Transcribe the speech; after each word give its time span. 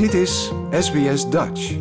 Dit 0.00 0.14
is 0.14 0.52
SBS 0.70 1.30
Dutch. 1.30 1.76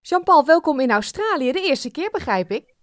Jean-Paul, 0.00 0.44
welkom 0.44 0.80
in 0.80 0.90
Australië. 0.90 1.52
De 1.52 1.60
eerste 1.60 1.90
keer, 1.90 2.10
begrijp 2.10 2.50
ik. 2.50 2.74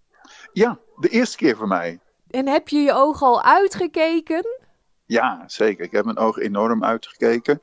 Ja, 0.52 0.78
de 0.96 1.08
eerste 1.08 1.36
keer 1.36 1.56
voor 1.56 1.68
mij. 1.68 2.00
En 2.30 2.48
heb 2.48 2.68
je 2.68 2.78
je 2.78 2.92
ogen 2.92 3.26
al 3.26 3.42
uitgekeken? 3.42 4.46
Ja, 5.06 5.42
zeker. 5.46 5.84
Ik 5.84 5.92
heb 5.92 6.04
mijn 6.04 6.18
ogen 6.18 6.42
enorm 6.42 6.84
uitgekeken. 6.84 7.62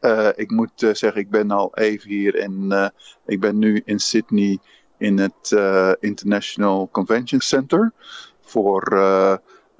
Uh, 0.00 0.28
ik 0.34 0.50
moet 0.50 0.82
uh, 0.82 0.94
zeggen, 0.94 1.20
ik 1.20 1.30
ben 1.30 1.50
al 1.50 1.74
even 1.74 2.08
hier 2.08 2.38
en 2.38 2.66
uh, 2.68 2.88
ik 3.26 3.40
ben 3.40 3.58
nu 3.58 3.82
in 3.84 3.98
Sydney 3.98 4.58
in 4.98 5.18
het 5.18 5.56
International 6.00 6.88
Convention 6.92 7.40
Center 7.40 7.92
voor 8.40 8.82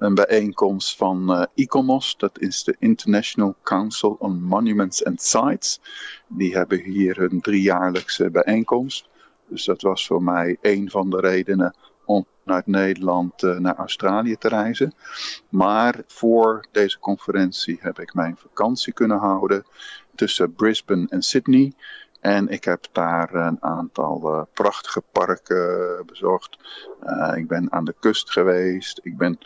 een 0.03 0.15
bijeenkomst 0.15 0.97
van 0.97 1.47
ICOMOS. 1.53 2.17
Dat 2.17 2.39
is 2.39 2.63
de 2.63 2.75
International 2.79 3.55
Council 3.63 4.15
on 4.19 4.43
Monuments 4.43 5.05
and 5.05 5.21
Sites. 5.21 5.79
Die 6.27 6.55
hebben 6.55 6.79
hier 6.79 7.21
een 7.21 7.41
driejaarlijkse 7.41 8.29
bijeenkomst. 8.29 9.09
Dus 9.47 9.65
dat 9.65 9.81
was 9.81 10.07
voor 10.07 10.23
mij 10.23 10.57
een 10.61 10.89
van 10.89 11.09
de 11.09 11.19
redenen 11.19 11.75
om 12.05 12.25
vanuit 12.43 12.67
Nederland 12.67 13.43
uh, 13.43 13.57
naar 13.57 13.75
Australië 13.75 14.35
te 14.35 14.47
reizen. 14.47 14.93
Maar 15.49 16.01
voor 16.07 16.65
deze 16.71 16.99
conferentie 16.99 17.77
heb 17.81 17.99
ik 17.99 18.13
mijn 18.13 18.37
vakantie 18.37 18.93
kunnen 18.93 19.17
houden 19.17 19.65
tussen 20.15 20.53
Brisbane 20.53 21.07
en 21.09 21.21
Sydney. 21.21 21.73
En 22.19 22.47
ik 22.47 22.63
heb 22.63 22.85
daar 22.91 23.33
een 23.33 23.63
aantal 23.63 24.21
uh, 24.23 24.41
prachtige 24.53 25.01
parken 25.11 26.03
bezocht. 26.05 26.57
Uh, 27.03 27.31
ik 27.35 27.47
ben 27.47 27.71
aan 27.71 27.85
de 27.85 27.95
kust 27.99 28.31
geweest. 28.31 28.99
Ik 29.03 29.17
ben 29.17 29.39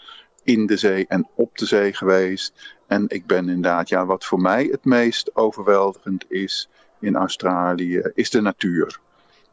in 0.47 0.65
de 0.65 0.77
zee 0.77 1.05
en 1.07 1.27
op 1.35 1.57
de 1.57 1.65
zee 1.65 1.93
geweest. 1.93 2.75
En 2.87 3.05
ik 3.07 3.25
ben 3.25 3.49
inderdaad, 3.49 3.89
ja, 3.89 4.05
wat 4.05 4.25
voor 4.25 4.41
mij 4.41 4.63
het 4.71 4.85
meest 4.85 5.35
overweldigend 5.35 6.25
is 6.31 6.69
in 6.99 7.15
Australië, 7.15 8.11
is 8.13 8.29
de 8.29 8.41
natuur. 8.41 8.99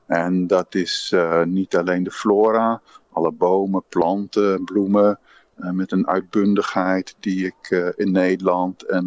En 0.07 0.47
dat 0.47 0.75
is 0.75 1.11
uh, 1.15 1.43
niet 1.43 1.77
alleen 1.77 2.03
de 2.03 2.11
flora, 2.11 2.81
alle 3.13 3.33
bomen, 3.33 3.85
planten, 3.89 4.65
bloemen, 4.65 5.19
uh, 5.59 5.71
met 5.71 5.93
een 5.93 6.09
uitbundigheid 6.09 7.17
die 7.21 7.47
ik 7.47 7.71
uh, 7.71 7.89
in 7.97 8.13
Nederland 8.13 8.83
en 8.83 9.07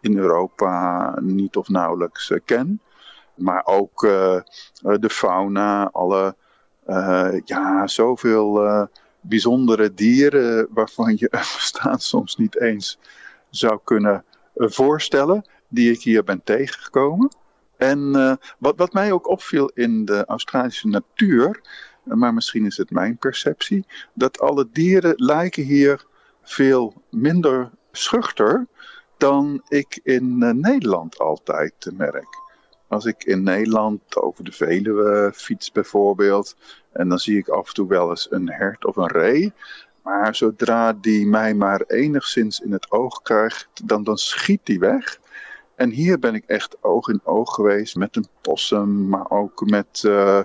in 0.00 0.18
Europa 0.18 1.14
niet 1.20 1.56
of 1.56 1.68
nauwelijks 1.68 2.32
ken. 2.44 2.80
Maar 3.34 3.62
ook 3.64 4.00
de 4.80 5.10
fauna, 5.10 5.90
alle, 5.90 6.36
ja, 7.44 7.86
zoveel 7.86 8.88
bijzondere 9.28 9.94
dieren 9.94 10.68
waarvan 10.70 11.14
je 11.16 11.28
bestaan 11.56 11.98
soms 12.00 12.36
niet 12.36 12.60
eens 12.60 12.98
zou 13.50 13.80
kunnen 13.84 14.24
voorstellen, 14.54 15.44
die 15.68 15.92
ik 15.92 16.02
hier 16.02 16.24
ben 16.24 16.42
tegengekomen. 16.44 17.36
En 17.76 17.98
uh, 17.98 18.34
wat, 18.58 18.76
wat 18.76 18.92
mij 18.92 19.12
ook 19.12 19.28
opviel 19.28 19.70
in 19.74 20.04
de 20.04 20.24
Australische 20.24 20.88
natuur, 20.88 21.60
maar 22.04 22.34
misschien 22.34 22.66
is 22.66 22.76
het 22.76 22.90
mijn 22.90 23.16
perceptie, 23.16 23.86
dat 24.14 24.40
alle 24.40 24.68
dieren 24.72 25.12
lijken 25.16 25.62
hier 25.62 26.06
veel 26.42 27.02
minder 27.10 27.70
schuchter 27.92 28.66
dan 29.16 29.62
ik 29.68 30.00
in 30.02 30.38
Nederland 30.60 31.18
altijd 31.18 31.90
merk. 31.92 32.43
Als 32.94 33.04
ik 33.04 33.24
in 33.24 33.42
Nederland 33.42 34.16
over 34.16 34.44
de 34.44 34.52
Veluwe 34.52 35.32
fiets 35.34 35.72
bijvoorbeeld, 35.72 36.56
en 36.92 37.08
dan 37.08 37.18
zie 37.18 37.38
ik 37.38 37.48
af 37.48 37.68
en 37.68 37.74
toe 37.74 37.88
wel 37.88 38.10
eens 38.10 38.26
een 38.30 38.50
hert 38.50 38.84
of 38.84 38.96
een 38.96 39.10
ree. 39.10 39.52
Maar 40.02 40.34
zodra 40.34 40.92
die 40.92 41.26
mij 41.26 41.54
maar 41.54 41.80
enigszins 41.86 42.60
in 42.60 42.72
het 42.72 42.90
oog 42.90 43.22
krijgt, 43.22 43.68
dan, 43.84 44.04
dan 44.04 44.16
schiet 44.16 44.60
die 44.62 44.78
weg. 44.78 45.18
En 45.74 45.90
hier 45.90 46.18
ben 46.18 46.34
ik 46.34 46.44
echt 46.46 46.76
oog 46.80 47.08
in 47.08 47.20
oog 47.24 47.54
geweest 47.54 47.96
met 47.96 48.16
een 48.16 48.26
possum, 48.40 49.08
maar 49.08 49.30
ook 49.30 49.60
met 49.66 50.02
uh, 50.06 50.40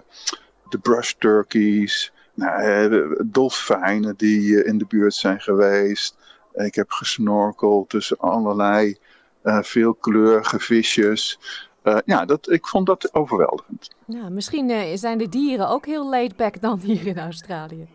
de 0.70 0.78
brush 0.82 1.14
turkeys, 1.18 2.14
nou, 2.34 3.16
dolfijnen 3.26 4.16
die 4.18 4.64
in 4.64 4.78
de 4.78 4.86
buurt 4.86 5.14
zijn 5.14 5.42
geweest. 5.42 6.16
Ik 6.54 6.76
heb 6.76 6.92
gesnorkeld 6.92 7.90
tussen 7.90 8.18
allerlei 8.18 8.98
veelkleurige 9.44 10.60
visjes. 10.60 11.40
Uh, 11.84 11.98
ja, 12.06 12.26
dat, 12.26 12.50
ik 12.50 12.68
vond 12.68 12.86
dat 12.86 13.14
overweldigend. 13.14 13.90
Misschien 14.30 14.98
zijn 14.98 15.18
de 15.18 15.30
dieren 15.30 15.70
ook 15.70 15.86
heel 15.86 16.10
laid 16.10 16.36
back 16.36 16.62
dan 16.62 16.80
hier 16.80 17.08
in 17.08 17.20
Australië. 17.20 17.88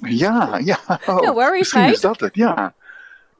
Ja, 0.00 0.58
ja. 0.58 0.78
Oh, 1.06 1.20
no 1.20 1.32
worries, 1.32 1.58
misschien 1.58 1.92
is 1.92 2.00
dat 2.00 2.20
het, 2.20 2.34
ja. 2.34 2.74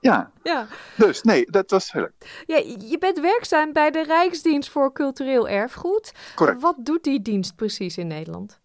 Ja. 0.01 0.31
ja. 0.43 0.67
Dus 0.97 1.23
nee, 1.23 1.51
dat 1.51 1.71
was 1.71 1.93
heel 1.93 2.03
leuk. 2.03 2.45
Ja, 2.47 2.57
je 2.89 2.97
bent 2.99 3.21
werkzaam 3.21 3.73
bij 3.73 3.91
de 3.91 4.03
Rijksdienst 4.03 4.71
voor 4.71 4.93
Cultureel 4.93 5.49
Erfgoed. 5.49 6.13
Correct. 6.35 6.61
Wat 6.61 6.77
doet 6.79 7.05
die 7.05 7.23
dienst 7.23 7.57
precies 7.57 7.97
in 7.97 8.07
Nederland? 8.07 8.61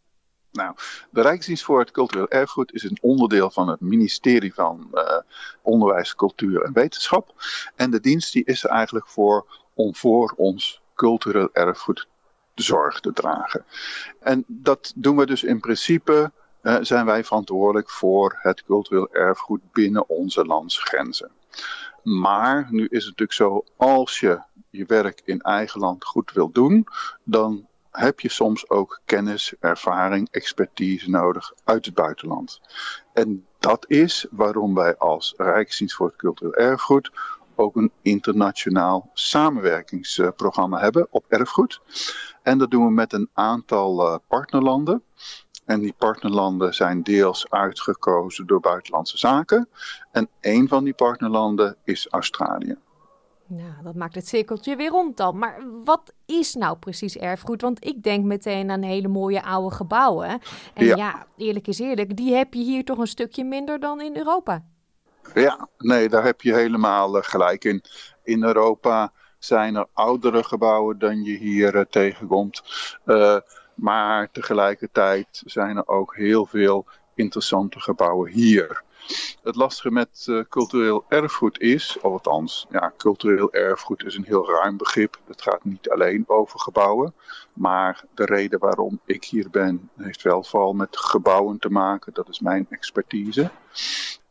Nou, 0.51 0.75
de 1.09 1.21
Rijksdienst 1.21 1.63
voor 1.63 1.79
het 1.79 1.91
Cultureel 1.91 2.27
Erfgoed 2.27 2.73
is 2.73 2.83
een 2.83 2.97
onderdeel 3.01 3.51
van 3.51 3.67
het 3.67 3.79
ministerie 3.79 4.53
van 4.53 4.87
uh, 4.93 5.17
Onderwijs, 5.61 6.15
Cultuur 6.15 6.61
en 6.61 6.73
Wetenschap. 6.73 7.33
En 7.75 7.91
de 7.91 7.99
dienst 7.99 8.33
die 8.33 8.43
is 8.45 8.63
er 8.63 8.69
eigenlijk 8.69 9.07
voor 9.07 9.45
om 9.73 9.95
voor 9.95 10.33
ons 10.37 10.80
cultureel 11.01 11.49
erfgoed 11.53 12.07
zorg 12.55 12.99
te 12.99 13.13
dragen. 13.13 13.65
En 14.19 14.43
dat 14.47 14.93
doen 14.95 15.17
we 15.17 15.25
dus 15.25 15.43
in 15.43 15.59
principe 15.59 16.31
uh, 16.63 16.77
zijn 16.81 17.05
wij 17.05 17.23
verantwoordelijk 17.23 17.89
voor 17.89 18.37
het 18.41 18.63
cultureel 18.63 19.09
erfgoed 19.11 19.61
binnen 19.71 20.09
onze 20.09 20.45
landsgrenzen. 20.45 21.31
Maar 22.03 22.67
nu 22.69 22.83
is 22.85 23.05
het 23.05 23.19
natuurlijk 23.19 23.33
zo, 23.33 23.63
als 23.77 24.19
je 24.19 24.41
je 24.69 24.85
werk 24.85 25.21
in 25.25 25.41
eigen 25.41 25.79
land 25.79 26.05
goed 26.05 26.31
wil 26.31 26.51
doen, 26.51 26.87
dan 27.23 27.67
heb 27.91 28.19
je 28.19 28.29
soms 28.29 28.69
ook 28.69 29.01
kennis, 29.05 29.53
ervaring, 29.59 30.27
expertise 30.31 31.09
nodig 31.09 31.53
uit 31.63 31.85
het 31.85 31.93
buitenland. 31.93 32.61
En 33.13 33.45
dat 33.59 33.85
is 33.87 34.25
waarom 34.31 34.75
wij 34.75 34.97
als 34.97 35.33
Rijksdienst 35.37 35.95
voor 35.95 36.07
het 36.07 36.15
Cultureel 36.15 36.53
Erfgoed 36.53 37.11
ook 37.61 37.75
een 37.75 37.91
internationaal 38.01 39.09
samenwerkingsprogramma 39.13 40.79
hebben 40.79 41.07
op 41.09 41.25
erfgoed. 41.27 41.81
En 42.43 42.57
dat 42.57 42.71
doen 42.71 42.85
we 42.85 42.91
met 42.91 43.13
een 43.13 43.29
aantal 43.33 44.07
uh, 44.07 44.17
partnerlanden. 44.27 45.03
En 45.65 45.79
die 45.79 45.93
partnerlanden 45.97 46.73
zijn 46.73 47.03
deels 47.03 47.49
uitgekozen 47.49 48.47
door 48.47 48.59
buitenlandse 48.59 49.17
zaken. 49.17 49.69
En 50.11 50.29
een 50.41 50.67
van 50.67 50.83
die 50.83 50.93
partnerlanden 50.93 51.75
is 51.83 52.07
Australië. 52.09 52.77
Nou, 53.47 53.83
dat 53.83 53.95
maakt 53.95 54.15
het 54.15 54.27
cirkeltje 54.27 54.75
weer 54.75 54.89
rond 54.89 55.17
dan. 55.17 55.37
Maar 55.37 55.63
wat 55.83 56.13
is 56.25 56.55
nou 56.55 56.77
precies 56.77 57.17
erfgoed? 57.17 57.61
Want 57.61 57.85
ik 57.85 58.03
denk 58.03 58.25
meteen 58.25 58.71
aan 58.71 58.81
hele 58.81 59.07
mooie 59.07 59.43
oude 59.43 59.75
gebouwen. 59.75 60.27
En 60.73 60.85
ja, 60.85 60.95
ja 60.95 61.25
eerlijk 61.37 61.67
is 61.67 61.79
eerlijk, 61.79 62.17
die 62.17 62.33
heb 62.33 62.53
je 62.53 62.63
hier 62.63 62.83
toch 62.83 62.97
een 62.97 63.07
stukje 63.07 63.43
minder 63.43 63.79
dan 63.79 64.01
in 64.01 64.17
Europa. 64.17 64.63
Ja, 65.33 65.67
nee, 65.77 66.09
daar 66.09 66.23
heb 66.23 66.41
je 66.41 66.53
helemaal 66.53 67.17
uh, 67.17 67.23
gelijk 67.23 67.63
in. 67.63 67.83
In 68.23 68.43
Europa 68.43 69.11
zijn 69.39 69.75
er 69.75 69.87
oudere 69.93 70.43
gebouwen 70.43 70.99
dan 70.99 71.23
je 71.23 71.37
hier 71.37 71.75
uh, 71.75 71.81
tegenkomt. 71.89 72.63
Uh, 73.05 73.37
maar 73.75 74.31
tegelijkertijd 74.31 75.41
zijn 75.45 75.77
er 75.77 75.87
ook 75.87 76.15
heel 76.15 76.45
veel 76.45 76.85
interessante 77.15 77.79
gebouwen 77.79 78.31
hier. 78.31 78.83
Het 79.43 79.55
lastige 79.55 79.91
met 79.91 80.27
cultureel 80.49 81.05
erfgoed 81.07 81.59
is, 81.59 81.97
of 82.01 82.11
althans, 82.11 82.67
ja, 82.69 82.93
cultureel 82.97 83.53
erfgoed 83.53 84.03
is 84.05 84.15
een 84.15 84.23
heel 84.23 84.49
ruim 84.49 84.77
begrip. 84.77 85.19
Het 85.27 85.41
gaat 85.41 85.63
niet 85.63 85.89
alleen 85.89 86.23
over 86.27 86.59
gebouwen. 86.59 87.13
Maar 87.53 88.03
de 88.13 88.25
reden 88.25 88.59
waarom 88.59 88.99
ik 89.05 89.23
hier 89.23 89.49
ben, 89.49 89.89
heeft 89.97 90.21
wel 90.21 90.43
vooral 90.43 90.73
met 90.73 90.97
gebouwen 90.97 91.59
te 91.59 91.69
maken. 91.69 92.13
Dat 92.13 92.29
is 92.29 92.39
mijn 92.39 92.67
expertise. 92.69 93.51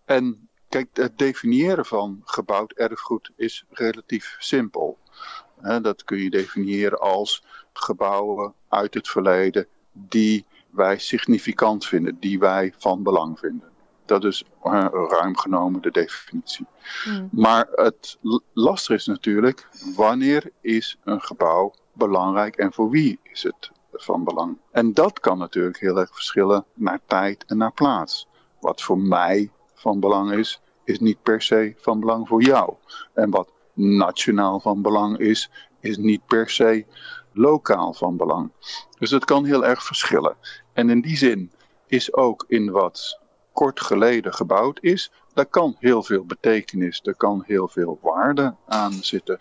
En 0.04 0.49
kijk, 0.70 0.88
het 0.92 1.18
definiëren 1.18 1.86
van 1.86 2.20
gebouwd 2.24 2.72
erfgoed 2.72 3.30
is 3.36 3.64
relatief 3.70 4.36
simpel. 4.38 4.98
Dat 5.82 6.04
kun 6.04 6.18
je 6.18 6.30
definiëren 6.30 7.00
als 7.00 7.44
gebouwen 7.72 8.54
uit 8.68 8.94
het 8.94 9.08
verleden 9.08 9.66
die 9.92 10.46
wij 10.70 10.98
significant 10.98 11.86
vinden, 11.86 12.16
die 12.20 12.38
wij 12.38 12.74
van 12.78 13.02
belang 13.02 13.38
vinden. 13.38 13.68
Dat 14.04 14.24
is 14.24 14.44
uh, 14.64 14.86
ruim 14.90 15.36
genomen 15.36 15.82
de 15.82 15.90
definitie. 15.90 16.66
Mm. 17.04 17.28
Maar 17.32 17.68
het 17.70 18.18
lastig 18.52 18.96
is 18.96 19.06
natuurlijk, 19.06 19.68
wanneer 19.96 20.52
is 20.60 20.96
een 21.04 21.20
gebouw 21.20 21.74
belangrijk 21.92 22.56
en 22.56 22.72
voor 22.72 22.90
wie 22.90 23.18
is 23.22 23.42
het 23.42 23.70
van 23.92 24.24
belang? 24.24 24.58
En 24.70 24.92
dat 24.92 25.20
kan 25.20 25.38
natuurlijk 25.38 25.78
heel 25.78 25.98
erg 25.98 26.14
verschillen 26.14 26.64
naar 26.74 27.00
tijd 27.06 27.44
en 27.44 27.56
naar 27.56 27.72
plaats. 27.72 28.28
Wat 28.60 28.82
voor 28.82 28.98
mij 28.98 29.50
van 29.80 30.00
belang 30.00 30.32
is, 30.32 30.60
is 30.84 30.98
niet 30.98 31.22
per 31.22 31.42
se 31.42 31.74
van 31.76 32.00
belang 32.00 32.28
voor 32.28 32.42
jou. 32.42 32.74
En 33.14 33.30
wat 33.30 33.52
nationaal 33.74 34.60
van 34.60 34.82
belang 34.82 35.18
is, 35.18 35.50
is 35.80 35.96
niet 35.96 36.26
per 36.26 36.50
se 36.50 36.86
lokaal 37.32 37.92
van 37.92 38.16
belang. 38.16 38.50
Dus 38.98 39.10
het 39.10 39.24
kan 39.24 39.44
heel 39.44 39.64
erg 39.66 39.82
verschillen. 39.84 40.36
En 40.72 40.90
in 40.90 41.00
die 41.00 41.16
zin 41.16 41.52
is 41.86 42.14
ook 42.14 42.44
in 42.48 42.70
wat 42.70 43.20
kort 43.52 43.80
geleden 43.80 44.34
gebouwd 44.34 44.78
is, 44.82 45.12
daar 45.34 45.46
kan 45.46 45.76
heel 45.78 46.02
veel 46.02 46.24
betekenis, 46.24 47.00
er 47.02 47.16
kan 47.16 47.42
heel 47.46 47.68
veel 47.68 47.98
waarde 48.02 48.54
aan 48.66 48.92
zitten. 48.92 49.40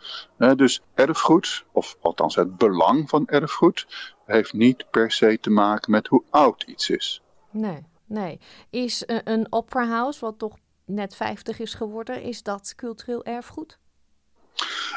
dus 0.55 0.81
erfgoed, 0.93 1.65
of 1.71 1.97
althans 2.01 2.35
het 2.35 2.57
belang 2.57 3.09
van 3.09 3.27
erfgoed, 3.27 3.87
heeft 4.25 4.53
niet 4.53 4.85
per 4.91 5.11
se 5.11 5.37
te 5.41 5.49
maken 5.49 5.91
met 5.91 6.07
hoe 6.07 6.23
oud 6.29 6.63
iets 6.63 6.89
is. 6.89 7.21
Nee, 7.51 7.85
nee. 8.09 8.39
Is 8.69 9.03
een 9.05 9.47
opera 9.49 9.87
house, 9.87 10.19
wat 10.19 10.39
toch 10.39 10.57
net 10.85 11.15
50 11.15 11.59
is 11.59 11.73
geworden, 11.73 12.21
is 12.21 12.43
dat 12.43 12.73
cultureel 12.75 13.23
erfgoed? 13.23 13.79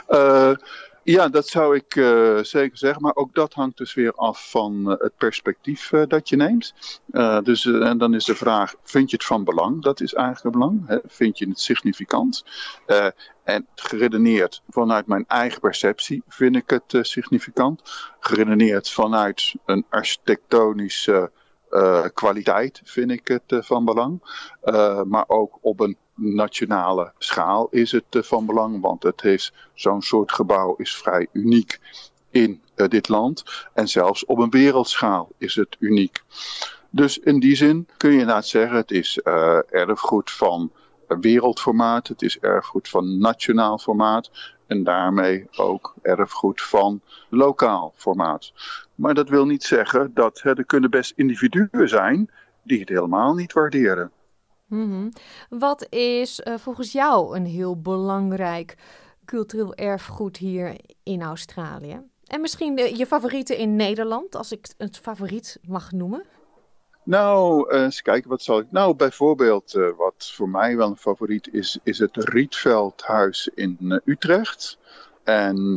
Uh, 0.09 0.55
ja, 1.05 1.29
dat 1.29 1.49
zou 1.49 1.77
ik 1.77 1.95
uh, 1.95 2.39
zeker 2.43 2.79
zeggen. 2.79 3.03
Maar 3.03 3.15
ook 3.15 3.35
dat 3.35 3.53
hangt 3.53 3.77
dus 3.77 3.95
weer 3.95 4.13
af 4.13 4.51
van 4.51 4.91
uh, 4.91 4.95
het 4.99 5.17
perspectief 5.17 5.91
dat 6.09 6.29
je 6.29 6.37
neemt. 6.37 6.75
dus, 7.45 7.65
en 7.65 7.99
dan 7.99 8.15
is 8.15 8.25
de 8.25 8.35
vraag, 8.35 8.75
vind 8.83 9.11
je 9.11 9.17
het 9.17 9.25
van 9.25 9.45
belang? 9.45 9.83
Dat 9.83 10.01
is 10.01 10.15
eigenlijk 10.15 10.57
belang. 10.57 10.87
Hè? 10.87 10.99
Vind 11.07 11.39
je 11.39 11.49
het 11.49 11.61
significant? 11.61 12.45
en 13.45 13.67
geredeneerd 13.75 14.63
vanuit 14.69 15.07
mijn 15.07 15.25
eigen 15.27 15.61
perceptie 15.61 16.23
vind 16.29 16.57
ik 16.57 16.71
het 16.71 17.07
significant. 17.07 17.83
Geredeneerd 18.21 18.91
vanuit 18.91 19.55
een 19.65 19.85
architectonische 19.89 21.31
kwaliteit 22.15 22.81
vind 22.85 23.11
ik 23.11 23.29
het 23.29 23.67
van 23.67 23.85
belang. 23.85 24.21
maar 25.07 25.25
ook 25.27 25.59
op 25.61 25.81
een 25.81 25.97
nationale 26.15 27.13
schaal 27.19 27.69
is 27.71 27.93
het 27.93 28.05
eh, 28.11 28.23
van 28.23 28.47
belang, 28.47 28.81
want 28.81 29.03
het 29.03 29.21
heeft 29.21 29.53
zo'n 29.75 30.03
soort 30.03 30.33
gebouw 30.33 30.75
is 30.77 30.97
vrij 30.97 31.27
uniek 31.33 31.81
in 32.31 32.63
dit 32.75 33.09
land. 33.09 33.45
En 33.73 33.89
zelfs 33.89 34.25
op 34.25 34.39
een 34.39 34.51
wereldschaal 34.51 35.29
is 35.39 35.55
het 35.55 35.77
uniek. 35.79 36.23
Dus 36.91 37.19
in 37.19 37.41
die 37.41 37.57
zin 37.57 37.89
kun 37.97 38.11
je 38.11 38.19
inderdaad 38.19 38.47
zeggen, 38.47 38.77
het 38.77 38.91
is 38.91 39.19
erfgoed 39.71 40.31
van 40.31 40.71
wereldformaat, 41.21 42.09
het 42.09 42.23
is 42.23 42.39
erfgoed 42.39 42.89
van 42.89 43.19
nationaal 43.19 43.79
formaat 43.79 44.31
en 44.67 44.85
daarmee 44.85 45.47
ook 45.57 45.95
erfgoed 46.03 46.63
van 46.63 47.01
lokaal 47.29 47.93
formaat. 47.97 48.53
Maar 48.95 49.15
dat 49.15 49.29
wil 49.29 49.47
niet 49.47 49.63
zeggen 49.63 50.11
dat 50.15 50.41
hè, 50.43 50.57
er 50.57 50.65
kunnen 50.65 50.91
best 50.91 51.13
individuen 51.17 51.89
zijn 51.89 52.31
die 52.63 52.81
het 52.81 52.89
helemaal 52.89 53.35
niet 53.35 53.53
waarderen. 53.53 54.11
Mm 54.67 55.13
Wat 55.49 55.87
is 55.91 56.41
uh, 56.45 56.55
volgens 56.59 56.93
jou 56.93 57.37
een 57.37 57.47
heel 57.47 57.81
belangrijk 57.81 58.77
cultureel 59.25 59.75
erfgoed 59.75 60.37
hier 60.37 60.77
in 61.03 61.23
Australië? 61.23 62.01
En 62.27 62.41
misschien 62.41 62.75
de, 62.75 62.97
je 62.97 63.07
favorieten 63.07 63.57
in 63.57 63.77
Nederland, 63.77 64.35
als 64.35 64.53
ik 64.53 64.69
het 64.79 64.99
favoriet 64.99 65.59
mag 65.69 65.93
noemen? 65.93 66.25
Nou, 67.05 67.73
uh, 67.75 67.83
eens 67.83 68.03
kijken, 68.03 68.31
wat 68.31 68.43
zal 68.43 68.59
ik. 68.59 68.67
Nou, 68.71 68.95
bijvoorbeeld, 68.95 69.75
uh, 69.75 69.89
wat 69.97 70.31
voor 70.35 70.49
mij 70.49 70.77
wel 70.77 70.89
een 70.89 70.97
favoriet 70.97 71.49
is, 71.53 71.79
is 71.83 71.99
het 71.99 72.17
Rietveldhuis 72.17 73.51
in 73.55 74.01
Utrecht. 74.05 74.79
En 75.25 75.75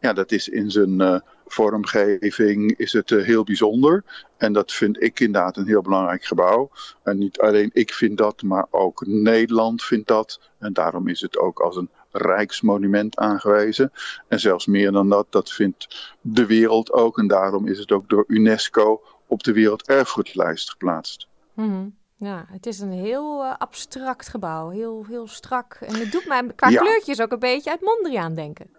ja, 0.00 0.12
dat 0.12 0.32
is 0.32 0.48
in 0.48 0.70
zijn 0.70 1.22
vormgeving 1.52 2.78
is 2.78 2.92
het 2.92 3.10
heel 3.10 3.44
bijzonder. 3.44 4.04
En 4.36 4.52
dat 4.52 4.72
vind 4.72 5.02
ik 5.02 5.20
inderdaad 5.20 5.56
een 5.56 5.66
heel 5.66 5.82
belangrijk 5.82 6.24
gebouw. 6.24 6.70
En 7.02 7.18
niet 7.18 7.38
alleen 7.40 7.70
ik 7.72 7.92
vind 7.92 8.18
dat, 8.18 8.42
maar 8.42 8.66
ook 8.70 9.06
Nederland 9.06 9.82
vindt 9.82 10.08
dat. 10.08 10.40
En 10.58 10.72
daarom 10.72 11.08
is 11.08 11.20
het 11.20 11.38
ook 11.38 11.60
als 11.60 11.76
een 11.76 11.90
rijksmonument 12.10 13.16
aangewezen. 13.16 13.92
En 14.28 14.40
zelfs 14.40 14.66
meer 14.66 14.92
dan 14.92 15.08
dat, 15.08 15.26
dat 15.30 15.52
vindt 15.52 16.14
de 16.20 16.46
wereld 16.46 16.92
ook. 16.92 17.18
En 17.18 17.26
daarom 17.26 17.66
is 17.66 17.78
het 17.78 17.92
ook 17.92 18.08
door 18.08 18.24
UNESCO 18.26 19.02
op 19.32 19.42
de 19.42 19.52
werelderfgoedlijst 19.52 20.70
geplaatst. 20.70 21.26
Mm 21.54 21.96
Ja, 22.16 22.44
het 22.48 22.66
is 22.66 22.80
een 22.80 22.92
heel 22.92 23.42
uh, 23.42 23.54
abstract 23.58 24.28
gebouw, 24.28 24.68
heel, 24.70 25.04
heel 25.08 25.26
strak. 25.26 25.78
En 25.80 25.94
het 25.94 26.12
doet 26.12 26.26
mij 26.26 26.52
qua 26.56 26.68
kleurtjes 26.68 27.20
ook 27.20 27.32
een 27.32 27.38
beetje 27.38 27.70
uit 27.70 27.80
Mondriaan 27.80 28.34
denken. 28.34 28.70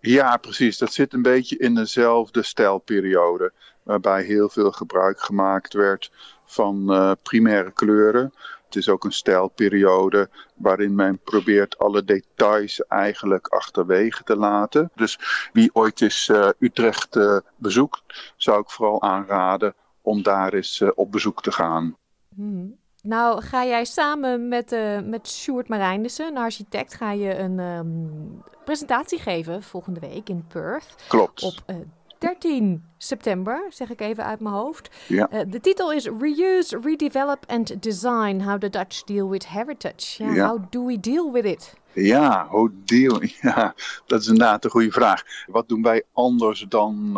Ja, 0.00 0.36
precies. 0.36 0.78
Dat 0.78 0.92
zit 0.92 1.12
een 1.12 1.22
beetje 1.22 1.58
in 1.58 1.74
dezelfde 1.74 2.42
stijlperiode. 2.42 3.52
Waarbij 3.82 4.22
heel 4.22 4.48
veel 4.48 4.70
gebruik 4.70 5.20
gemaakt 5.20 5.72
werd 5.72 6.10
van 6.44 6.86
uh, 6.88 7.12
primaire 7.22 7.72
kleuren. 7.72 8.32
Het 8.64 8.76
is 8.76 8.88
ook 8.88 9.04
een 9.04 9.12
stijlperiode 9.12 10.28
waarin 10.54 10.94
men 10.94 11.18
probeert 11.18 11.78
alle 11.78 12.04
details 12.04 12.86
eigenlijk 12.86 13.46
achterwege 13.46 14.22
te 14.22 14.36
laten. 14.36 14.90
Dus 14.94 15.18
wie 15.52 15.70
ooit 15.72 16.00
eens 16.00 16.28
uh, 16.28 16.48
Utrecht 16.58 17.18
bezoekt, 17.56 18.32
zou 18.36 18.60
ik 18.60 18.70
vooral 18.70 19.02
aanraden 19.02 19.74
om 20.08 20.22
daar 20.22 20.54
eens 20.54 20.82
op 20.94 21.12
bezoek 21.12 21.42
te 21.42 21.52
gaan. 21.52 21.96
Hmm. 22.34 22.76
Nou, 23.02 23.42
ga 23.42 23.64
jij 23.64 23.84
samen 23.84 24.48
met, 24.48 24.72
uh, 24.72 25.00
met 25.00 25.28
Sjoerd 25.28 25.68
Marijnissen, 25.68 26.26
een 26.26 26.36
architect, 26.36 26.94
ga 26.94 27.12
je 27.12 27.38
een 27.38 27.58
um, 27.58 28.42
presentatie 28.64 29.18
geven 29.18 29.62
volgende 29.62 30.00
week 30.00 30.28
in 30.28 30.44
Perth. 30.48 30.94
Klopt. 31.08 31.42
Op 31.42 31.54
uh, 31.66 31.76
13 32.18 32.84
september, 32.98 33.66
zeg 33.68 33.90
ik 33.90 34.00
even 34.00 34.24
uit 34.24 34.40
mijn 34.40 34.54
hoofd. 34.54 34.90
Ja. 35.06 35.28
Uh, 35.32 35.40
de 35.46 35.60
titel 35.60 35.92
is 35.92 36.08
Reuse, 36.20 36.80
Redevelop 36.82 37.44
and 37.46 37.82
Design: 37.82 38.40
How 38.40 38.60
the 38.60 38.70
Dutch 38.70 39.02
Deal 39.02 39.28
with 39.28 39.48
Heritage. 39.48 40.24
Ja, 40.24 40.34
ja. 40.34 40.48
How 40.48 40.62
do 40.70 40.86
we 40.86 41.00
deal 41.00 41.32
with 41.32 41.44
it? 41.44 41.74
Ja, 41.92 42.46
hoe 42.48 42.70
deal? 42.84 43.20
Ja, 43.40 43.74
dat 44.06 44.20
is 44.20 44.26
inderdaad 44.26 44.64
een 44.64 44.70
goede 44.70 44.90
vraag. 44.90 45.22
Wat 45.46 45.68
doen 45.68 45.82
wij 45.82 46.02
anders 46.12 46.66
dan 46.68 47.16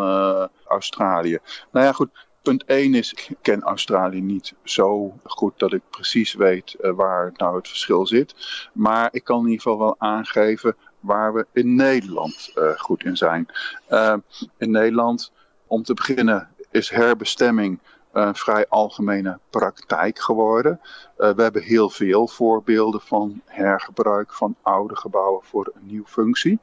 Australië? 0.66 1.38
Nou 1.72 1.86
ja, 1.86 1.92
goed 1.92 2.28
Punt 2.42 2.64
1 2.64 2.94
is, 2.94 3.12
ik 3.12 3.36
ken 3.42 3.62
Australië 3.62 4.20
niet 4.20 4.54
zo 4.62 5.14
goed 5.24 5.58
dat 5.58 5.72
ik 5.72 5.82
precies 5.90 6.34
weet 6.34 6.76
uh, 6.80 6.90
waar 6.90 7.32
nou 7.36 7.56
het 7.56 7.68
verschil 7.68 8.06
zit. 8.06 8.34
Maar 8.72 9.08
ik 9.12 9.24
kan 9.24 9.38
in 9.38 9.44
ieder 9.50 9.60
geval 9.62 9.78
wel 9.78 9.94
aangeven 9.98 10.76
waar 11.00 11.34
we 11.34 11.46
in 11.52 11.74
Nederland 11.74 12.52
uh, 12.54 12.70
goed 12.78 13.04
in 13.04 13.16
zijn. 13.16 13.46
Uh, 13.90 14.14
in 14.58 14.70
Nederland, 14.70 15.32
om 15.66 15.82
te 15.82 15.94
beginnen, 15.94 16.48
is 16.70 16.90
herbestemming 16.90 17.78
een 18.12 18.34
vrij 18.34 18.68
algemene 18.68 19.38
praktijk 19.50 20.18
geworden. 20.18 20.80
we 21.16 21.42
hebben 21.42 21.62
heel 21.62 21.90
veel 21.90 22.28
voorbeelden 22.28 23.00
van 23.00 23.40
hergebruik 23.44 24.32
van 24.32 24.56
oude 24.62 24.96
gebouwen 24.96 25.44
voor 25.44 25.72
een 25.74 25.86
nieuwe 25.86 26.08
functie. 26.08 26.58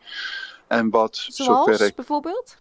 En 0.68 0.90
wat 0.90 1.16
Zoals 1.16 1.66
zover 1.66 1.86
ik... 1.86 1.96
bijvoorbeeld? 1.96 2.58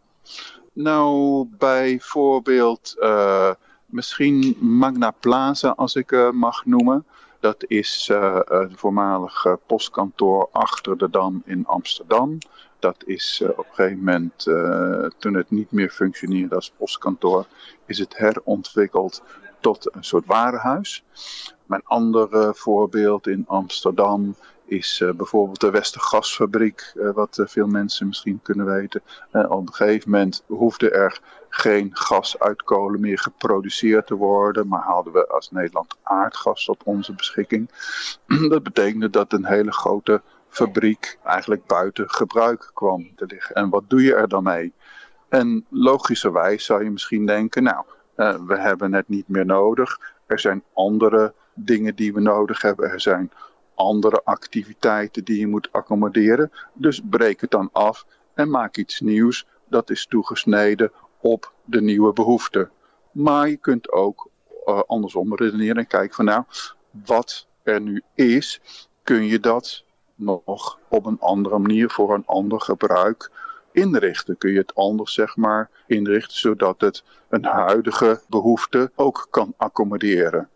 Nou, 0.72 1.46
bijvoorbeeld 1.58 2.94
uh, 2.98 3.50
misschien 3.86 4.56
Magna 4.60 5.10
Plaza, 5.10 5.68
als 5.68 5.94
ik 5.94 6.12
uh, 6.12 6.30
mag 6.30 6.64
noemen. 6.64 7.06
Dat 7.40 7.64
is 7.66 8.08
uh, 8.12 8.38
het 8.44 8.72
voormalige 8.74 9.58
postkantoor 9.66 10.48
achter 10.52 10.98
de 10.98 11.10
Dam 11.10 11.42
in 11.44 11.66
Amsterdam. 11.66 12.38
Dat 12.78 12.96
is 13.06 13.42
op 13.56 13.58
een 13.58 13.74
gegeven 13.74 13.98
moment, 13.98 14.44
toen 15.18 15.34
het 15.34 15.50
niet 15.50 15.70
meer 15.70 15.90
functioneerde 15.90 16.54
als 16.54 16.72
postkantoor, 16.76 17.46
is 17.86 17.98
het 17.98 18.16
herontwikkeld 18.16 19.22
tot 19.60 19.94
een 19.94 20.04
soort 20.04 20.26
warenhuis. 20.26 21.04
Mijn 21.66 21.82
andere 21.84 22.54
voorbeeld 22.54 23.26
in 23.26 23.44
Amsterdam 23.46 24.34
is 24.66 25.00
uh, 25.00 25.10
bijvoorbeeld 25.12 25.60
de 25.60 25.70
Westergasfabriek, 25.70 26.92
uh, 26.94 27.10
wat 27.10 27.38
uh, 27.38 27.46
veel 27.46 27.66
mensen 27.66 28.06
misschien 28.06 28.40
kunnen 28.42 28.66
weten. 28.66 29.02
op 29.32 29.66
een 29.66 29.74
gegeven 29.74 30.10
moment 30.10 30.42
hoefde 30.46 30.90
er 30.90 31.20
geen 31.48 31.90
gas 31.92 32.38
uit 32.38 32.62
kolen 32.62 33.00
meer 33.00 33.18
geproduceerd 33.18 34.06
te 34.06 34.14
worden, 34.14 34.68
maar 34.68 34.82
hadden 34.82 35.12
we 35.12 35.28
als 35.28 35.50
Nederland 35.50 35.96
aardgas 36.02 36.64
tot 36.64 36.82
onze 36.84 37.12
beschikking. 37.12 37.70
dat 38.48 38.62
betekende 38.62 39.10
dat 39.10 39.32
een 39.32 39.46
hele 39.46 39.72
grote 39.72 40.22
fabriek 40.48 41.18
eigenlijk 41.24 41.66
buiten 41.66 42.10
gebruik 42.10 42.70
kwam 42.74 43.14
te 43.16 43.26
liggen. 43.26 43.54
En 43.54 43.70
wat 43.70 43.84
doe 43.86 44.02
je 44.02 44.14
er 44.14 44.28
dan 44.28 44.42
mee? 44.42 44.72
En 45.28 45.66
logischerwijs 45.70 46.64
zou 46.64 46.84
je 46.84 46.90
misschien 46.90 47.26
denken, 47.26 47.62
nou, 47.62 47.84
we 48.46 48.58
hebben 48.58 48.92
het 48.92 49.08
niet 49.08 49.28
meer 49.28 49.46
nodig. 49.46 50.00
Er 50.26 50.38
zijn 50.38 50.62
andere 50.72 51.34
dingen 51.54 51.94
die 51.94 52.12
we 52.12 52.20
nodig 52.20 52.62
hebben. 52.62 52.90
Er 52.90 53.00
zijn 53.00 53.30
andere 53.76 54.20
activiteiten 54.24 55.24
die 55.24 55.38
je 55.38 55.46
moet 55.46 55.68
accommoderen. 55.72 56.52
Dus 56.72 57.00
breek 57.10 57.40
het 57.40 57.50
dan 57.50 57.68
af 57.72 58.06
en 58.34 58.50
maak 58.50 58.76
iets 58.76 59.00
nieuws 59.00 59.46
dat 59.68 59.90
is 59.90 60.06
toegesneden 60.06 60.92
op 61.20 61.52
de 61.64 61.82
nieuwe 61.82 62.12
behoeften. 62.12 62.70
Maar 63.12 63.48
je 63.48 63.56
kunt 63.56 63.92
ook 63.92 64.28
uh, 64.66 64.80
andersom 64.86 65.34
redeneren 65.34 65.76
en 65.76 65.86
kijken 65.86 66.14
van 66.14 66.24
nou, 66.24 66.42
wat 66.90 67.46
er 67.62 67.80
nu 67.80 68.02
is, 68.14 68.60
kun 69.02 69.24
je 69.24 69.40
dat 69.40 69.84
nog 70.14 70.78
op 70.88 71.06
een 71.06 71.20
andere 71.20 71.58
manier 71.58 71.90
voor 71.90 72.14
een 72.14 72.26
ander 72.26 72.60
gebruik 72.60 73.30
inrichten. 73.72 74.38
Kun 74.38 74.52
je 74.52 74.58
het 74.58 74.74
anders 74.74 75.14
zeg 75.14 75.36
maar 75.36 75.70
inrichten 75.86 76.38
zodat 76.38 76.80
het 76.80 77.04
een 77.28 77.44
huidige 77.44 78.20
behoefte 78.28 78.90
ook 78.94 79.26
kan 79.30 79.54
accommoderen. 79.56 80.48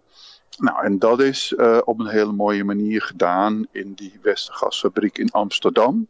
Nou, 0.61 0.85
en 0.85 0.99
dat 0.99 1.21
is 1.21 1.55
uh, 1.57 1.79
op 1.85 1.99
een 1.99 2.09
hele 2.09 2.33
mooie 2.33 2.65
manier 2.65 3.03
gedaan 3.03 3.67
in 3.71 3.93
die 3.93 4.19
Westergasfabriek 4.23 5.19
in 5.19 5.31
Amsterdam. 5.31 6.09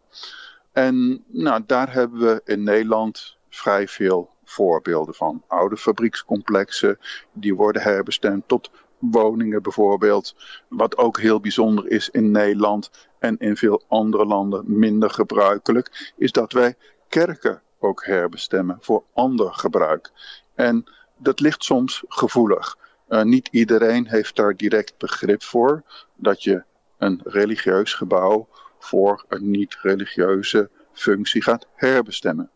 En 0.73 1.25
nou, 1.27 1.63
daar 1.67 1.93
hebben 1.93 2.21
we 2.21 2.41
in 2.45 2.63
Nederland 2.63 3.37
vrij 3.49 3.89
veel 3.89 4.31
voorbeelden 4.45 5.15
van. 5.15 5.43
Oude 5.47 5.77
fabriekscomplexen, 5.77 6.99
die 7.33 7.55
worden 7.55 7.83
herbestemd 7.83 8.49
tot 8.49 8.71
woningen 8.99 9.63
bijvoorbeeld. 9.63 10.35
Wat 10.69 10.97
ook 10.97 11.21
heel 11.21 11.41
bijzonder 11.41 11.91
is 11.91 12.11
in 12.11 12.31
Nederland 12.31 12.91
en 13.19 13.39
in 13.39 13.57
veel 13.57 13.83
andere 13.89 14.27
landen 14.27 14.65
minder 14.67 15.11
gebruikelijk, 15.11 16.13
is 16.17 16.33
dat 16.33 16.53
wij 16.53 16.75
kerken 17.09 17.63
ook 17.79 18.05
herbestemmen 18.05 18.79
voor 18.81 19.05
ander 19.15 19.53
gebruik. 19.53 20.13
En 20.55 20.85
dat 21.17 21.41
ligt 21.41 21.65
soms 21.65 22.05
gevoelig. 22.09 22.79
Uh, 23.11 23.23
niet 23.23 23.49
iedereen 23.51 24.09
heeft 24.09 24.37
daar 24.37 24.57
direct 24.57 24.99
begrip 24.99 25.43
voor 25.43 25.83
dat 26.15 26.43
je 26.43 26.63
een 26.99 27.21
religieus 27.25 27.95
gebouw 27.95 28.49
voor 28.79 29.25
een 29.29 29.51
niet-religieuze 29.51 30.71
functie 30.93 31.43
gaat 31.43 31.67
herbestemmen. 31.75 32.51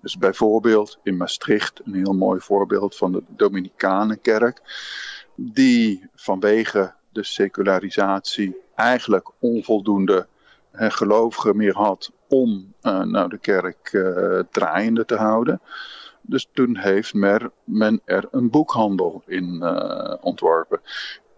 Dus 0.00 0.18
bijvoorbeeld 0.18 0.98
in 1.02 1.16
Maastricht, 1.16 1.80
een 1.84 1.94
heel 1.94 2.14
mooi 2.14 2.40
voorbeeld 2.40 2.96
van 2.96 3.12
de 3.12 3.22
Dominicanenkerk, 3.28 4.60
die 5.34 6.08
vanwege 6.14 6.94
de 7.12 7.24
secularisatie 7.24 8.56
eigenlijk 8.74 9.30
onvoldoende 9.38 10.26
gelovigen 10.72 11.56
meer 11.56 11.74
had 11.74 12.12
om 12.28 12.74
uh, 12.82 13.02
nou, 13.02 13.28
de 13.28 13.38
kerk 13.38 13.92
uh, 13.92 14.40
draaiende 14.50 15.04
te 15.04 15.16
houden. 15.16 15.60
Dus 16.22 16.48
toen 16.52 16.76
heeft 16.76 17.14
men 17.64 18.00
er 18.04 18.28
een 18.30 18.50
boekhandel 18.50 19.22
in 19.26 19.60
uh, 19.62 20.14
ontworpen. 20.20 20.80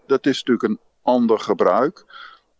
Dat 0.06 0.26
is 0.26 0.44
natuurlijk 0.44 0.62
een 0.62 0.80
ander 1.02 1.38
gebruik. 1.38 2.04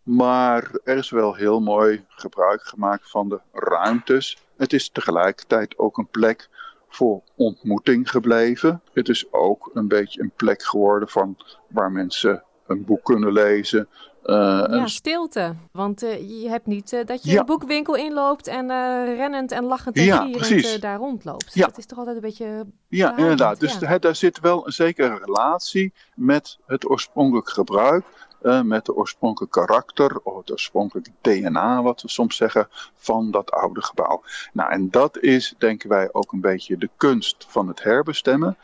Maar 0.03 0.71
er 0.83 0.97
is 0.97 1.09
wel 1.09 1.33
heel 1.33 1.59
mooi 1.59 2.05
gebruik 2.09 2.63
gemaakt 2.63 3.09
van 3.09 3.29
de 3.29 3.39
ruimtes. 3.51 4.37
Het 4.57 4.73
is 4.73 4.89
tegelijkertijd 4.89 5.77
ook 5.77 5.97
een 5.97 6.07
plek 6.07 6.49
voor 6.89 7.21
ontmoeting 7.35 8.09
gebleven. 8.09 8.81
Het 8.93 9.09
is 9.09 9.33
ook 9.33 9.69
een 9.73 9.87
beetje 9.87 10.21
een 10.21 10.31
plek 10.35 10.63
geworden 10.63 11.09
van 11.09 11.37
waar 11.67 11.91
mensen 11.91 12.43
een 12.67 12.85
boek 12.85 13.03
kunnen 13.03 13.31
lezen, 13.31 13.89
ja, 14.33 14.87
stilte. 14.87 15.55
Want 15.71 16.03
uh, 16.03 16.41
je 16.41 16.49
hebt 16.49 16.65
niet 16.65 16.93
uh, 16.93 17.05
dat 17.05 17.23
je 17.23 17.31
ja. 17.31 17.39
een 17.39 17.45
boekwinkel 17.45 17.95
inloopt 17.95 18.47
en 18.47 18.67
rennend 19.15 19.51
en 19.51 19.63
lachend 19.63 19.97
en 19.97 20.03
ja, 20.03 20.77
daar 20.79 20.97
rondloopt. 20.97 21.53
Ja. 21.53 21.65
Dat 21.65 21.77
is 21.77 21.85
toch 21.85 21.97
altijd 21.97 22.15
een 22.15 22.21
beetje... 22.21 22.65
Ja, 22.87 23.17
inderdaad. 23.17 23.59
Dus 23.59 23.79
daar 23.79 24.15
zit 24.15 24.39
wel 24.39 24.65
een 24.65 24.71
zekere 24.71 25.17
relatie 25.25 25.93
met 26.15 26.57
het 26.65 26.89
oorspronkelijk 26.89 27.49
gebruik. 27.49 28.05
met 28.41 28.87
het 28.87 28.95
oorspronkelijke 28.95 29.59
karakter 29.59 30.19
of 30.23 30.37
het 30.37 30.51
oorspronkelijke 30.51 31.11
DNA, 31.21 31.81
wat 31.81 32.01
we 32.01 32.09
soms 32.09 32.35
zeggen, 32.35 32.67
van 32.95 33.31
dat 33.31 33.51
oude 33.51 33.81
gebouw. 33.81 34.23
Nou, 34.53 34.71
en 34.71 34.89
dat 34.89 35.19
is, 35.19 35.53
denken 35.57 35.89
wij, 35.89 36.09
ook 36.11 36.31
een 36.31 36.41
beetje 36.41 36.77
de 36.77 36.89
kunst 36.97 37.45
van 37.47 37.67
het 37.67 37.83
herbestemmen. 37.83 38.57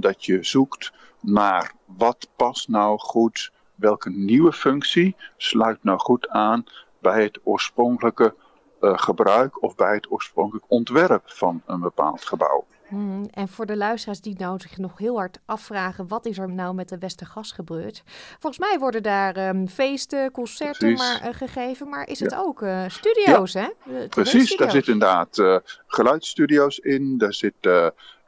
dat 0.00 0.24
je 0.24 0.38
zoekt 0.44 0.92
naar 1.20 1.72
wat 1.84 2.28
past 2.36 2.68
nou 2.68 2.98
goed 2.98 3.52
welke 3.76 4.10
nieuwe 4.10 4.52
functie 4.52 5.16
sluit 5.36 5.78
nou 5.84 5.98
goed 5.98 6.28
aan 6.28 6.64
bij 6.98 7.22
het 7.22 7.40
oorspronkelijke 7.42 8.34
uh, 8.80 8.98
gebruik 8.98 9.62
of 9.62 9.74
bij 9.74 9.94
het 9.94 10.10
oorspronkelijk 10.10 10.64
ontwerp 10.68 11.22
van 11.24 11.62
een 11.66 11.80
bepaald 11.80 12.24
gebouw. 12.24 12.66
Hmm, 12.88 13.28
en 13.30 13.48
voor 13.48 13.66
de 13.66 13.76
luisteraars 13.76 14.20
die 14.20 14.34
nou 14.38 14.60
zich 14.60 14.78
nog 14.78 14.98
heel 14.98 15.16
hard 15.16 15.38
afvragen, 15.44 16.08
wat 16.08 16.26
is 16.26 16.38
er 16.38 16.50
nou 16.50 16.74
met 16.74 16.88
de 16.88 16.98
Westergas 16.98 17.52
gebeurd? 17.52 18.02
Volgens 18.38 18.58
mij 18.58 18.78
worden 18.78 19.02
daar 19.02 19.48
um, 19.48 19.68
feesten, 19.68 20.30
concerten 20.30 20.92
maar, 20.92 21.28
uh, 21.28 21.34
gegeven, 21.34 21.88
maar 21.88 22.08
is 22.08 22.20
het 22.20 22.34
ook 22.34 22.62
uh, 22.62 22.84
studio's, 22.88 23.52
ja. 23.52 23.72
hè? 23.84 24.08
Precies, 24.08 24.56
daar 24.56 24.70
zitten 24.70 24.92
inderdaad 24.92 25.62
geluidsstudio's 25.86 26.78
in, 26.78 27.18
daar 27.18 27.34
zit 27.34 27.54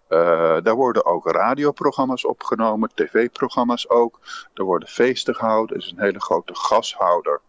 uh, 0.09 0.57
daar 0.63 0.75
worden 0.75 1.07
ook 1.07 1.31
radioprogramma's 1.31 2.27
opgenomen, 2.27 2.91
tv-programma's 2.95 3.89
ook. 3.89 4.21
Er 4.55 4.65
worden 4.65 4.89
feesten 4.89 5.35
gehouden. 5.35 5.77
Er 5.77 5.83
is 5.83 5.91
een 5.91 6.03
hele 6.03 6.21
grote 6.21 6.55
gashouder. 6.55 7.41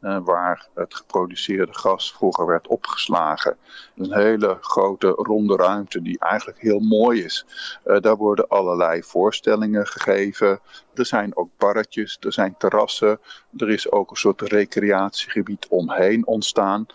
Uh, 0.00 0.18
waar 0.24 0.68
het 0.74 0.94
geproduceerde 0.94 1.74
gas 1.74 2.12
vroeger 2.12 2.46
werd 2.46 2.66
opgeslagen. 2.66 3.56
Een 3.96 4.14
hele 4.14 4.58
grote 4.60 5.08
ronde 5.08 5.56
ruimte 5.56 6.02
die 6.02 6.18
eigenlijk 6.18 6.60
heel 6.60 6.78
mooi 6.78 7.24
is. 7.24 7.46
Uh, 7.86 8.00
daar 8.00 8.16
worden 8.16 8.48
allerlei 8.48 9.02
voorstellingen 9.02 9.86
gegeven. 9.86 10.60
Er 10.94 11.06
zijn 11.06 11.36
ook 11.36 11.48
barretjes, 11.58 12.16
er 12.20 12.32
zijn 12.32 12.54
terrassen. 12.58 13.20
Er 13.56 13.70
is 13.70 13.90
ook 13.90 14.10
een 14.10 14.16
soort 14.16 14.40
recreatiegebied 14.40 15.66
omheen 15.68 16.26
ontstaan. 16.26 16.86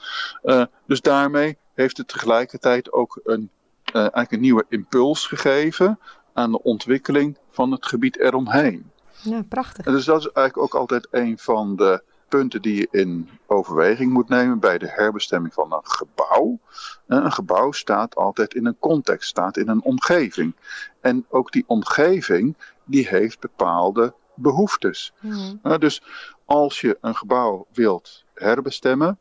Dus 0.85 1.01
daarmee 1.01 1.57
heeft 1.73 1.97
het 1.97 2.07
tegelijkertijd 2.07 2.91
ook 2.91 3.19
een 3.23 3.49
eigenlijk 3.99 4.31
een 4.31 4.39
nieuwe 4.39 4.65
impuls 4.69 5.27
gegeven 5.27 5.99
aan 6.33 6.51
de 6.51 6.63
ontwikkeling 6.63 7.37
van 7.49 7.71
het 7.71 7.85
gebied 7.85 8.19
eromheen. 8.19 8.91
Ja, 9.23 9.43
prachtig. 9.49 9.85
En 9.85 9.91
dus 9.91 10.05
dat 10.05 10.19
is 10.19 10.31
eigenlijk 10.31 10.57
ook 10.57 10.81
altijd 10.81 11.07
een 11.11 11.37
van 11.37 11.75
de 11.75 12.03
punten 12.27 12.61
die 12.61 12.75
je 12.75 12.87
in 12.91 13.29
overweging 13.45 14.11
moet 14.11 14.29
nemen 14.29 14.59
bij 14.59 14.77
de 14.77 14.89
herbestemming 14.89 15.53
van 15.53 15.73
een 15.73 15.79
gebouw. 15.83 16.59
Eh, 17.07 17.17
een 17.17 17.31
gebouw 17.31 17.71
staat 17.71 18.15
altijd 18.15 18.53
in 18.53 18.65
een 18.65 18.79
context, 18.79 19.29
staat 19.29 19.57
in 19.57 19.67
een 19.67 19.83
omgeving. 19.83 20.55
En 21.01 21.25
ook 21.29 21.51
die 21.51 21.63
omgeving, 21.67 22.55
die 22.85 23.07
heeft 23.07 23.39
bepaalde 23.39 24.13
behoeftes. 24.35 25.13
Mm. 25.19 25.59
Uh, 25.63 25.77
dus 25.77 26.03
als 26.45 26.81
je 26.81 26.97
een 27.01 27.15
gebouw 27.15 27.67
wilt 27.73 28.23
herbestemmen, 28.33 29.19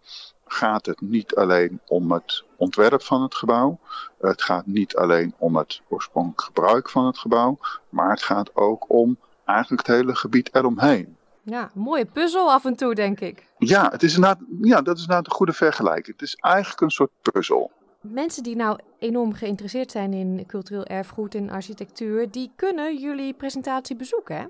gaat 0.53 0.87
het 0.87 1.01
niet 1.01 1.35
alleen 1.35 1.81
om 1.87 2.13
het 2.13 2.45
ontwerp 2.57 3.03
van 3.03 3.23
het 3.23 3.35
gebouw. 3.35 3.79
Het 4.21 4.43
gaat 4.43 4.67
niet 4.67 4.97
alleen 4.97 5.35
om 5.39 5.57
het 5.57 5.81
oorspronkelijk 5.89 6.43
gebruik 6.43 6.89
van 6.89 7.07
het 7.07 7.19
gebouw. 7.19 7.59
Maar 7.89 8.11
het 8.11 8.23
gaat 8.23 8.57
ook 8.57 8.85
om 8.89 9.19
eigenlijk 9.45 9.87
het 9.87 9.97
hele 9.97 10.15
gebied 10.15 10.55
eromheen. 10.55 11.17
Ja, 11.43 11.71
mooie 11.75 12.05
puzzel 12.05 12.53
af 12.53 12.65
en 12.65 12.77
toe, 12.77 12.95
denk 12.95 13.21
ik. 13.21 13.47
Ja, 13.59 13.89
het 13.91 14.03
is 14.03 14.17
ja, 14.61 14.81
dat 14.81 14.97
is 14.97 15.03
inderdaad 15.03 15.27
een 15.27 15.33
goede 15.33 15.53
vergelijking. 15.53 16.07
Het 16.07 16.23
is 16.23 16.35
eigenlijk 16.35 16.81
een 16.81 16.91
soort 16.91 17.11
puzzel. 17.33 17.71
Mensen 18.01 18.43
die 18.43 18.57
nou 18.57 18.79
enorm 18.99 19.33
geïnteresseerd 19.33 19.91
zijn 19.91 20.13
in 20.13 20.47
cultureel 20.47 20.85
erfgoed 20.85 21.35
en 21.35 21.51
architectuur, 21.51 22.31
die 22.31 22.53
kunnen 22.57 22.97
jullie 22.97 23.35
presentatie 23.35 23.97
bezoeken, 23.97 24.37
hè? 24.37 24.47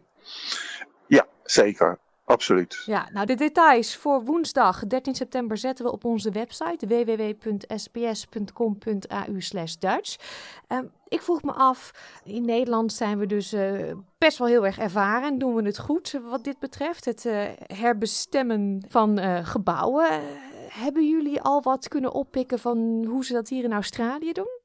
Ja, 1.06 1.26
zeker. 1.44 1.98
Absoluut. 2.30 2.82
Ja, 2.86 3.08
nou 3.12 3.26
de 3.26 3.34
details 3.34 3.96
voor 3.96 4.24
woensdag 4.24 4.86
13 4.86 5.14
september 5.14 5.56
zetten 5.56 5.84
we 5.84 5.92
op 5.92 6.04
onze 6.04 6.30
website 6.30 6.86
www.sps.com.au 6.86 7.38
Duits. 9.78 10.18
Um, 10.68 10.90
ik 11.08 11.22
vroeg 11.22 11.42
me 11.42 11.52
af, 11.52 11.90
in 12.24 12.44
Nederland 12.44 12.92
zijn 12.92 13.18
we 13.18 13.26
dus 13.26 13.52
uh, 13.52 13.92
best 14.18 14.38
wel 14.38 14.48
heel 14.48 14.66
erg 14.66 14.78
ervaren 14.78 15.28
en 15.28 15.38
doen 15.38 15.54
we 15.54 15.62
het 15.62 15.78
goed 15.78 16.20
wat 16.22 16.44
dit 16.44 16.58
betreft. 16.58 17.04
Het 17.04 17.24
uh, 17.24 17.42
herbestemmen 17.66 18.84
van 18.88 19.18
uh, 19.18 19.46
gebouwen. 19.46 20.20
hebben 20.68 21.08
jullie 21.08 21.40
al 21.40 21.62
wat 21.62 21.88
kunnen 21.88 22.12
oppikken 22.12 22.58
van 22.58 23.04
hoe 23.08 23.24
ze 23.24 23.32
dat 23.32 23.48
hier 23.48 23.64
in 23.64 23.72
Australië 23.72 24.32
doen? 24.32 24.59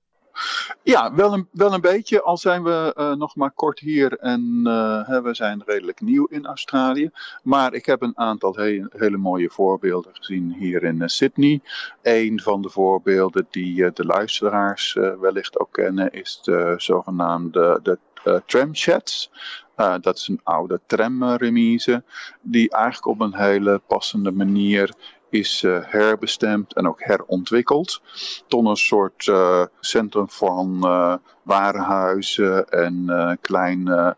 Ja, 0.84 1.14
wel 1.14 1.34
een, 1.34 1.48
wel 1.52 1.74
een 1.74 1.82
beetje. 1.82 2.22
Al 2.22 2.38
zijn 2.38 2.64
we 2.64 2.96
uh, 2.98 3.14
nog 3.14 3.36
maar 3.36 3.52
kort 3.52 3.80
hier 3.80 4.18
en 4.18 4.62
uh, 4.64 5.22
we 5.22 5.34
zijn 5.34 5.64
redelijk 5.66 6.02
nieuw 6.02 6.26
in 6.26 6.46
Australië. 6.46 7.10
Maar 7.44 7.74
ik 7.74 7.86
heb 7.86 8.02
een 8.02 8.18
aantal 8.18 8.56
he 8.56 8.86
hele 8.90 9.18
mooie 9.18 9.50
voorbeelden 9.50 10.16
gezien 10.16 10.56
hier 10.60 10.84
in 10.84 10.96
uh, 10.96 11.08
Sydney. 11.08 11.62
Een 12.02 12.42
van 12.42 12.62
de 12.62 12.70
voorbeelden 12.70 13.48
die 13.50 13.92
de 13.94 14.06
luisteraars 14.06 14.94
wellicht 15.20 15.60
ook 15.60 15.72
kennen 15.72 16.12
is 16.12 16.40
de 16.42 16.74
zogenaamde 16.78 17.80
de, 17.84 18.00
tramsheds. 18.46 19.32
dat 19.76 20.18
is 20.18 20.28
een 20.28 20.40
oude 20.44 20.80
tramremise 20.86 22.04
die 22.42 22.70
eigenlijk 22.70 23.06
op 23.06 23.20
een 23.20 23.36
hele 23.36 23.82
passende 23.88 24.32
manier 24.32 24.94
is 25.36 25.64
uh, 25.64 25.78
herbestemd 25.86 26.74
en 26.74 26.88
ook 26.88 27.04
herontwikkeld 27.04 28.02
tot 28.48 28.66
een 28.66 28.76
soort 28.76 29.28
uh, 29.28 29.66
centrum 29.80 30.30
van 30.30 30.82
uh, 30.84 31.16
warenhuizen 31.44 32.70
en 32.70 33.38
kleine 33.42 34.18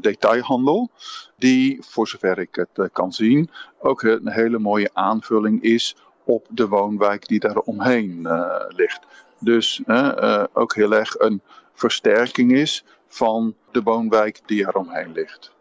detailhandel. 0.00 0.90
Die, 1.36 1.78
voor 1.82 2.08
zover 2.08 2.38
ik 2.38 2.54
het 2.54 2.92
kan 2.92 3.12
zien, 3.12 3.50
ook 3.78 4.02
een 4.02 4.28
hele 4.28 4.58
mooie 4.58 4.90
aanvulling 4.92 5.62
is 5.62 5.96
op 6.24 6.46
de 6.50 6.68
woonwijk 6.68 7.28
die 7.28 7.40
daar 7.40 7.56
omheen 7.56 8.28
ligt. 8.68 9.00
Dus 9.38 9.82
ook 10.52 10.74
heel 10.74 10.92
erg 10.92 11.18
een 11.18 11.42
versterking 11.72 12.52
is 12.52 12.84
van 13.06 13.54
de 13.72 13.82
woonwijk 13.82 14.40
die 14.46 14.66
eromheen 14.66 15.12
ligt. 15.12 15.52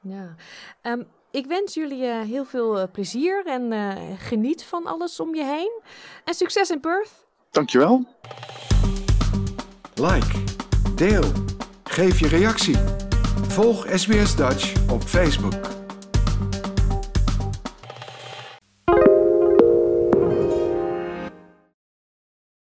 Ja, 0.00 0.34
um, 0.82 1.06
ik 1.30 1.46
wens 1.46 1.74
jullie 1.74 2.02
uh, 2.02 2.20
heel 2.20 2.44
veel 2.44 2.80
uh, 2.80 2.84
plezier 2.92 3.46
en 3.46 3.72
uh, 3.72 3.92
geniet 4.18 4.64
van 4.64 4.86
alles 4.86 5.20
om 5.20 5.34
je 5.34 5.44
heen. 5.44 5.80
En 6.24 6.34
succes 6.34 6.70
in 6.70 6.80
Perth. 6.80 7.10
Dankjewel. 7.50 8.04
Like, 9.94 10.38
deel, 10.94 11.24
geef 11.84 12.20
je 12.20 12.28
reactie. 12.28 12.76
Volg 13.48 13.86
SBS 13.94 14.36
Dutch 14.36 14.90
op 14.90 15.02
Facebook. 15.02 15.79